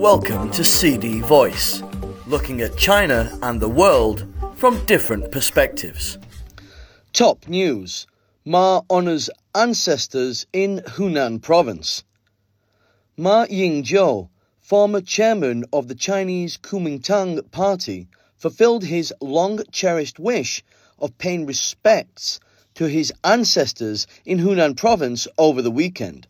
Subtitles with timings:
[0.00, 1.82] Welcome to CD Voice,
[2.26, 4.24] looking at China and the world
[4.56, 6.16] from different perspectives.
[7.12, 8.06] Top news
[8.46, 12.02] Ma honors ancestors in Hunan province.
[13.18, 18.08] Ma Ying-jeou, former chairman of the Chinese Kuomintang Party,
[18.38, 20.64] fulfilled his long cherished wish
[20.98, 22.40] of paying respects
[22.72, 26.26] to his ancestors in Hunan province over the weekend.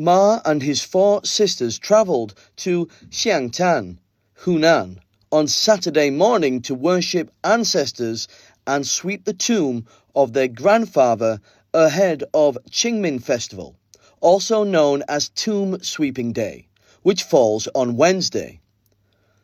[0.00, 3.98] Ma and his four sisters travelled to Xiangtan,
[4.42, 5.00] Hunan,
[5.32, 8.28] on Saturday morning to worship ancestors
[8.64, 11.40] and sweep the tomb of their grandfather
[11.74, 13.74] ahead of Qingming Festival,
[14.20, 16.68] also known as Tomb Sweeping Day,
[17.02, 18.60] which falls on Wednesday.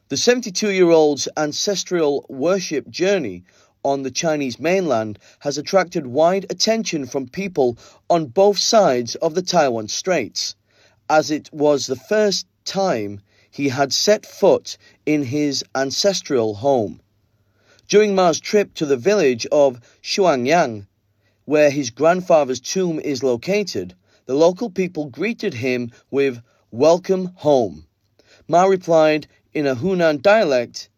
[0.09, 3.43] The 72 year old's ancestral worship journey
[3.84, 7.77] on the Chinese mainland has attracted wide attention from people
[8.09, 10.56] on both sides of the Taiwan Straits,
[11.09, 17.00] as it was the first time he had set foot in his ancestral home.
[17.86, 20.87] During Ma's trip to the village of Shuangyang,
[21.44, 23.94] where his grandfather's tomb is located,
[24.27, 27.87] the local people greeted him with Welcome home.
[28.48, 30.89] Ma replied in a Hunan dialect,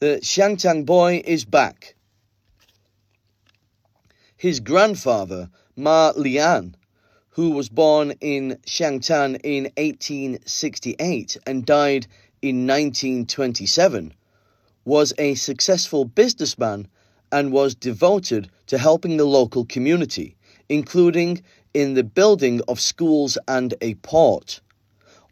[0.00, 1.93] The Xiangtan boy is back.
[4.36, 6.74] His grandfather, Ma Li'an,
[7.30, 12.06] who was born in Xiangtan in 1868 and died
[12.42, 14.12] in 1927,
[14.84, 16.88] was a successful businessman
[17.30, 20.36] and was devoted to helping the local community,
[20.68, 24.60] including in the building of schools and a port.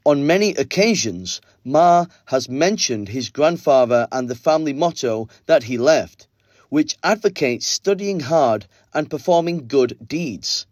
[0.05, 6.27] On many occasions, Ma has mentioned his grandfather and the family motto that he left,
[6.73, 10.65] which advocates studying hard and performing good deeds.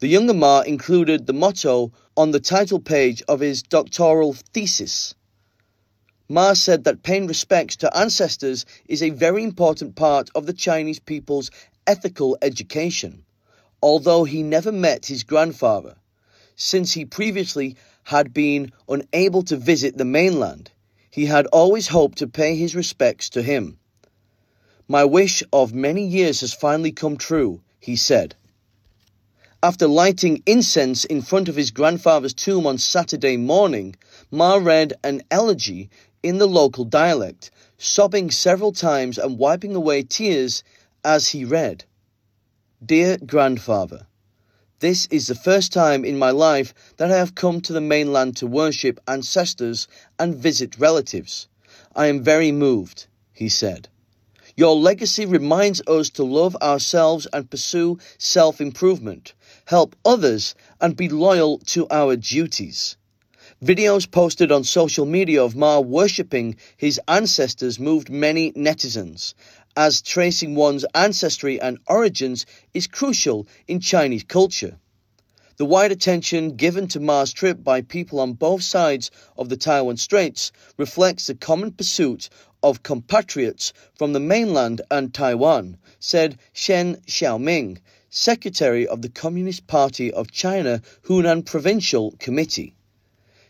[0.00, 5.14] The younger Ma included the motto on the title page of his doctoral thesis.
[6.28, 10.98] Ma said that paying respects to ancestors is a very important part of the Chinese
[10.98, 11.50] people's
[11.86, 13.24] ethical education,
[13.82, 15.96] although he never met his grandfather,
[16.54, 20.70] since he previously had been unable to visit the mainland.
[21.10, 23.78] He had always hoped to pay his respects to him.
[24.88, 28.36] My wish of many years has finally come true, he said.
[29.60, 33.96] After lighting incense in front of his grandfather's tomb on Saturday morning,
[34.30, 35.90] Ma read an elegy
[36.22, 40.62] in the local dialect, sobbing several times and wiping away tears
[41.04, 41.84] as he read.
[42.84, 44.06] Dear grandfather,
[44.78, 48.36] this is the first time in my life that I have come to the mainland
[48.36, 51.48] to worship ancestors and visit relatives.
[51.96, 53.88] I am very moved, he said.
[54.58, 59.34] Your legacy reminds us to love ourselves and pursue self improvement,
[59.66, 62.96] help others, and be loyal to our duties.
[63.62, 69.34] Videos posted on social media of Ma worshipping his ancestors moved many netizens,
[69.76, 74.78] as tracing one's ancestry and origins is crucial in Chinese culture.
[75.58, 79.96] The wide attention given to Ma's trip by people on both sides of the Taiwan
[79.96, 82.30] Straits reflects the common pursuit
[82.66, 87.78] of compatriots from the mainland and Taiwan, said Shen Xiaoming,
[88.10, 92.74] secretary of the Communist Party of China Hunan Provincial Committee.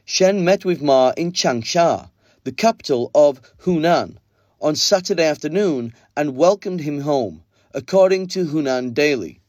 [0.04, 2.10] Shen met with Ma in Changsha,
[2.44, 4.19] the capital of Hunan,
[4.60, 9.41] on Saturday afternoon and welcomed him home, according to Hunan Daily.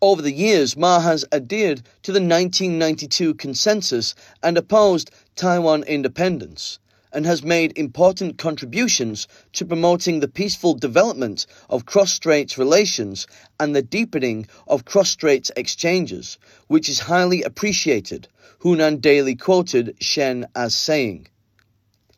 [0.00, 6.78] Over the years, Ma has adhered to the 1992 consensus and opposed Taiwan independence
[7.14, 13.26] and has made important contributions to promoting the peaceful development of cross-straits relations
[13.58, 16.36] and the deepening of cross-straits exchanges,
[16.66, 18.28] which is highly appreciated,
[18.62, 21.28] Hunan Daily quoted Shen as saying.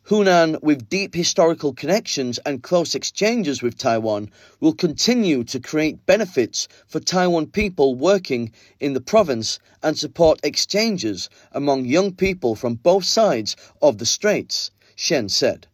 [0.07, 4.31] Hunan, with deep historical connections and close exchanges with Taiwan,
[4.61, 11.29] will continue to create benefits for Taiwan people working in the province and support exchanges
[11.51, 15.67] among young people from both sides of the straits, Shen said.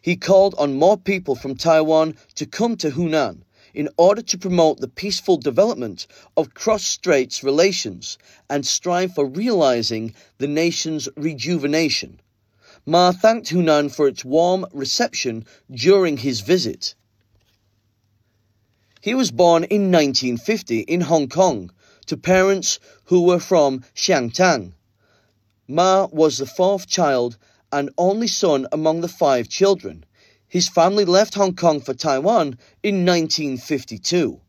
[0.00, 3.42] He called on more people from Taiwan to come to Hunan
[3.74, 6.06] in order to promote the peaceful development
[6.36, 8.18] of cross straits relations
[8.48, 12.20] and strive for realizing the nation's rejuvenation.
[12.86, 16.94] Ma thanked Hunan for its warm reception during his visit.
[19.00, 21.72] He was born in 1950 in Hong Kong
[22.06, 24.74] to parents who were from Xiangtan.
[25.66, 27.36] Ma was the fourth child
[27.72, 30.04] and only son among the five children.
[30.46, 34.40] His family left Hong Kong for Taiwan in 1952.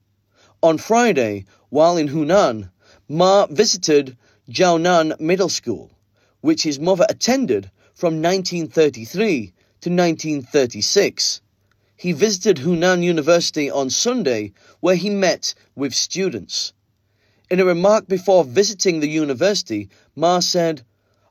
[0.61, 2.69] On Friday, while in Hunan,
[3.07, 4.17] Ma visited
[4.49, 5.91] Zhounan Middle School,
[6.41, 11.41] which his mother attended from 1933 to 1936.
[11.95, 16.73] He visited Hunan University on Sunday, where he met with students.
[17.49, 20.83] In a remark before visiting the university, Ma said,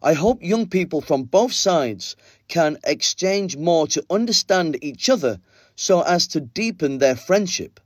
[0.04, 2.16] I hope young people from both sides
[2.49, 5.38] can exchange more to understand each other
[5.76, 7.78] so as to deepen their friendship.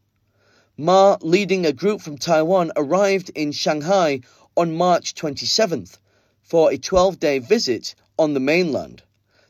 [0.78, 4.20] Ma, leading a group from Taiwan, arrived in Shanghai
[4.56, 5.98] on March 27th
[6.40, 9.02] for a 12 day visit on the mainland.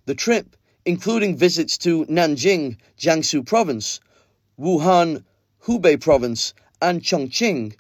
[0.07, 4.01] The trip, including visits to Nanjing, Jiangsu Province,
[4.59, 5.23] Wuhan,
[5.63, 6.53] Hubei Province,
[6.83, 7.77] and Chongqing,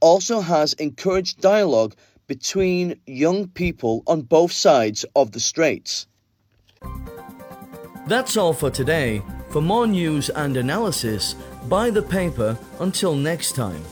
[0.00, 6.06] also has encouraged dialogue between young people on both sides of the straits.
[8.06, 9.22] That's all for today.
[9.50, 11.34] For more news and analysis,
[11.68, 13.82] buy the paper until next time.